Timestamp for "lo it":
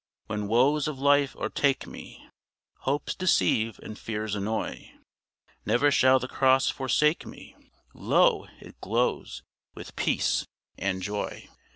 7.93-8.81